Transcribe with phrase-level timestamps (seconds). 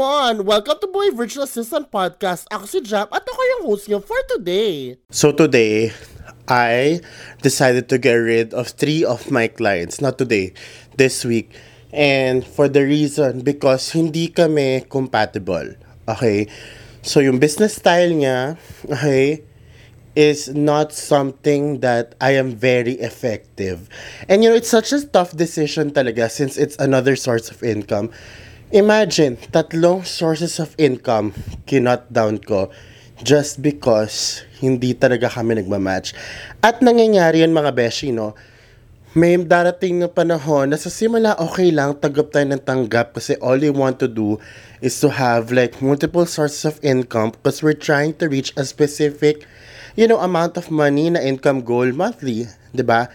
[0.00, 0.08] come
[0.40, 0.46] on!
[0.46, 2.48] Welcome to Boy Virtual Assistant Podcast.
[2.48, 4.96] Ako si Jap at ako yung host niyo for today.
[5.12, 5.92] So today,
[6.48, 7.04] I
[7.44, 10.00] decided to get rid of three of my clients.
[10.00, 10.56] Not today,
[10.96, 11.52] this week.
[11.92, 15.76] And for the reason, because hindi kami compatible.
[16.08, 16.48] Okay?
[17.04, 18.56] So yung business style niya,
[18.88, 19.44] okay,
[20.16, 23.92] is not something that I am very effective.
[24.32, 28.08] And you know, it's such a tough decision talaga since it's another source of income.
[28.70, 31.34] Imagine, tatlong sources of income
[31.66, 32.70] kinot down ko
[33.18, 36.14] just because hindi talaga kami nagmamatch.
[36.62, 38.38] At nangyayari yan mga beshi, no?
[39.10, 43.58] May darating na panahon na sa simula okay lang, tanggap tayo ng tanggap kasi all
[43.58, 44.38] you want to do
[44.78, 49.50] is to have like multiple sources of income because we're trying to reach a specific,
[49.98, 53.10] you know, amount of money na income goal monthly, 'di ba?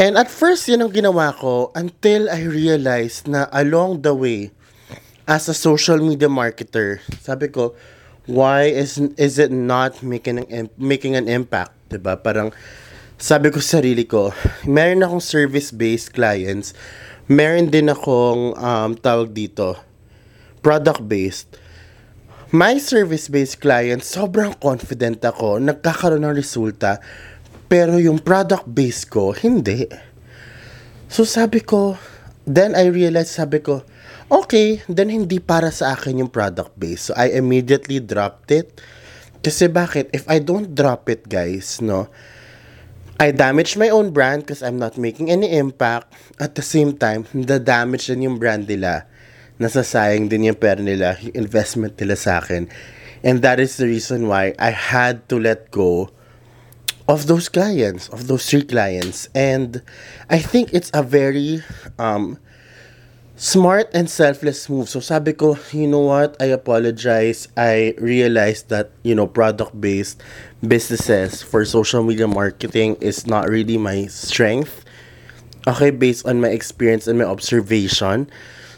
[0.00, 4.48] And at first, yun ang ginawa ko until I realized na along the way,
[5.28, 7.76] as a social media marketer, sabi ko,
[8.24, 12.16] why is is it not making an, making an impact, 'di ba?
[12.16, 12.48] Parang
[13.20, 14.32] sabi ko sa sarili ko,
[14.64, 16.72] meron akong service-based clients,
[17.28, 19.76] meron din akong um, tawag dito,
[20.64, 21.60] product-based.
[22.56, 27.04] My service-based clients, sobrang confident ako, nagkakaroon ng resulta,
[27.70, 29.86] pero yung product base ko, hindi.
[31.06, 31.94] So sabi ko,
[32.42, 33.86] then I realized, sabi ko,
[34.26, 37.10] okay, then hindi para sa akin yung product base.
[37.10, 38.82] So I immediately dropped it.
[39.38, 40.10] Kasi bakit?
[40.10, 42.10] If I don't drop it, guys, no,
[43.22, 46.10] I damage my own brand because I'm not making any impact.
[46.42, 49.06] At the same time, na-damage din yung brand nila.
[49.62, 52.66] Nasasayang din yung pera nila, yung investment nila sa akin.
[53.22, 56.10] And that is the reason why I had to let go
[57.10, 59.28] of those clients, of those three clients.
[59.34, 59.82] And
[60.30, 61.58] I think it's a very
[61.98, 62.38] um,
[63.34, 64.88] smart and selfless move.
[64.88, 66.38] So sabi ko, you know what?
[66.38, 67.48] I apologize.
[67.56, 70.22] I realized that, you know, product-based
[70.62, 74.84] businesses for social media marketing is not really my strength.
[75.66, 78.30] Okay, based on my experience and my observation.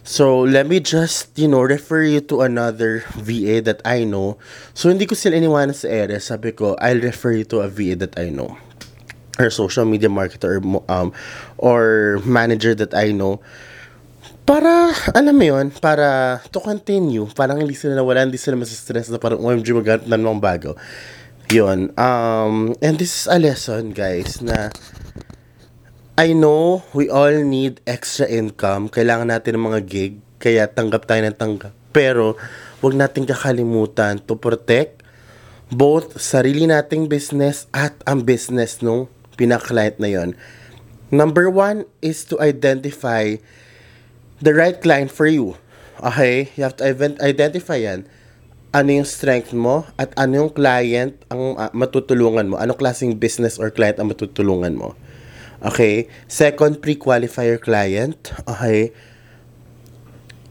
[0.03, 4.35] So, let me just, you know, refer you to another VA that I know.
[4.75, 6.19] So, hindi ko sila iniwanan sa ere.
[6.19, 8.59] Sabi ko, I'll refer you to a VA that I know.
[9.39, 11.15] Or social media marketer or, um,
[11.55, 13.39] or manager that I know.
[14.43, 17.31] Para, alam mo yun, para to continue.
[17.31, 20.75] Parang hindi sila nawala, hindi sila masistress na parang OMG maghanap na bago.
[21.55, 21.95] Yun.
[21.95, 24.75] Um, and this is a lesson, guys, na
[26.13, 28.93] I know we all need extra income.
[28.93, 30.21] Kailangan natin ng mga gig.
[30.37, 31.73] Kaya tanggap tayo ng tanggap.
[31.89, 32.37] Pero,
[32.85, 35.01] wag natin kakalimutan to protect
[35.73, 39.09] both sarili nating business at ang business nung
[39.41, 40.37] pinaka-client na yon.
[41.09, 43.41] Number one is to identify
[44.45, 45.57] the right client for you.
[46.05, 46.53] Okay?
[46.61, 46.85] You have to
[47.25, 48.05] identify yan.
[48.77, 52.61] Ano yung strength mo at ano yung client ang uh, matutulungan mo.
[52.61, 54.93] Anong klaseng business or client ang matutulungan mo.
[55.63, 56.11] Okay?
[56.27, 58.35] Second, pre-qualify your client.
[58.47, 58.93] Okay?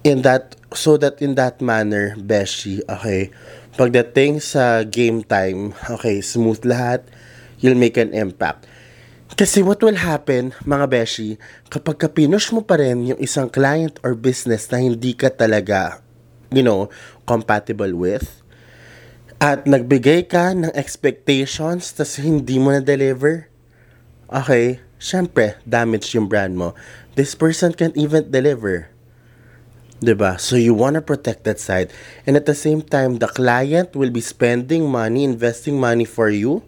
[0.01, 3.29] In that, so that in that manner, Beshi, okay,
[3.77, 7.05] pagdating sa game time, okay, smooth lahat,
[7.61, 8.66] you'll make an impact.
[9.38, 11.38] Kasi what will happen, mga Beshi,
[11.69, 16.01] kapag ka pinush mo pa rin yung isang client or business na hindi ka talaga,
[16.50, 16.89] you know,
[17.29, 18.41] compatible with,
[19.41, 23.47] at nagbigay ka ng expectations tas hindi mo na-deliver,
[24.27, 26.78] okay, syempre, damage yung brand mo.
[27.17, 28.94] This person can't even deliver.
[30.01, 30.38] 'di ba?
[30.41, 31.94] So you want to protect that side.
[32.25, 36.66] And at the same time, the client will be spending money, investing money for you.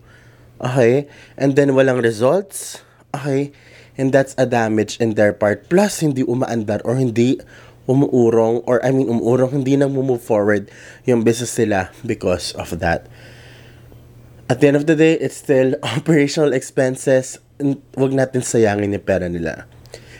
[0.62, 1.10] Okay?
[1.36, 2.86] And then walang results.
[3.12, 3.52] Okay?
[3.98, 5.70] And that's a damage in their part.
[5.70, 7.42] Plus, hindi umaandar or hindi
[7.86, 10.72] umuurong or I mean umuurong, hindi nang move forward
[11.04, 13.12] yung business nila because of that.
[14.50, 17.40] At the end of the day, it's still operational expenses.
[17.96, 19.64] Wag natin sayangin yung pera nila.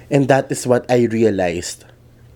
[0.08, 1.84] And that is what I realized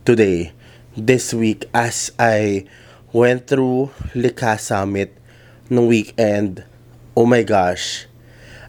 [0.04, 0.52] today
[1.00, 2.68] this week as I
[3.16, 5.16] went through Lika Summit
[5.70, 6.64] no weekend.
[7.16, 8.08] Oh my gosh.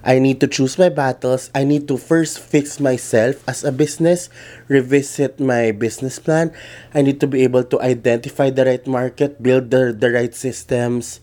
[0.07, 1.51] I need to choose my battles.
[1.55, 4.31] I need to first fix myself as a business,
[4.71, 6.55] revisit my business plan.
[6.95, 11.21] I need to be able to identify the right market, build the, the right systems,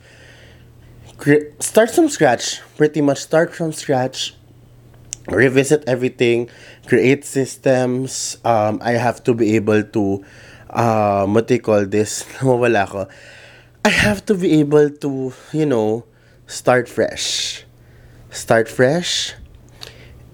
[1.60, 2.62] start from scratch.
[2.78, 4.36] Pretty much start from scratch
[5.28, 6.50] revisit everything,
[6.88, 8.38] create systems.
[8.46, 10.26] Um, I have to be able to
[10.70, 13.08] um, what they call this, mawala ko.
[13.86, 16.06] I have to be able to, you know,
[16.48, 17.64] start fresh.
[18.30, 19.34] Start fresh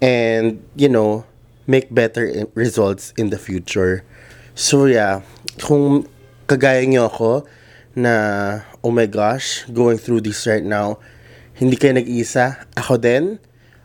[0.02, 1.26] and, you know,
[1.68, 4.04] make better results in the future.
[4.56, 5.22] So yeah,
[5.62, 6.08] kung
[6.48, 7.46] kagaya niyo ako
[7.96, 10.98] na, oh my gosh, going through this right now,
[11.54, 13.38] hindi kayo nag-isa, ako din.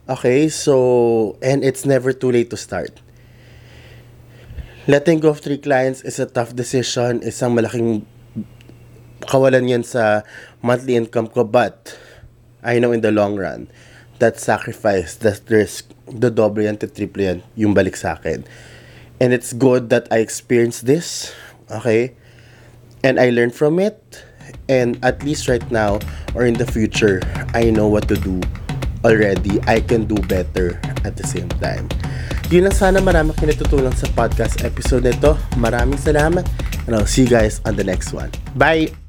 [0.08, 3.02] Okay, so, and it's never too late to start.
[4.86, 8.06] Letting go of three clients is a tough decision, isang malaking
[9.26, 10.22] kawalan yan sa
[10.62, 11.98] monthly income ko, but
[12.62, 13.66] I know in the long run,
[14.22, 18.46] that sacrifice, that risk, the double yan to triple yan, yung balik sa akin.
[19.18, 21.34] And it's good that I experienced this,
[21.68, 22.14] okay?
[23.02, 24.24] And I learned from it,
[24.68, 25.98] and at least right now,
[26.34, 27.22] or in the future,
[27.54, 28.40] I know what to do
[29.04, 29.62] already.
[29.66, 31.88] I can do better at the same time.
[32.50, 35.34] Yun lang sana marami kinatutulang sa podcast episode nito.
[35.58, 36.46] Maraming salamat,
[36.86, 38.30] and I'll see you guys on the next one.
[38.54, 39.05] Bye!